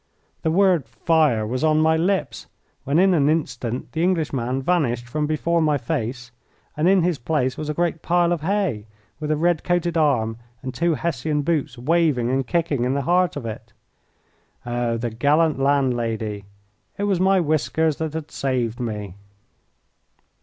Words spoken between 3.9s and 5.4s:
the English man vanished from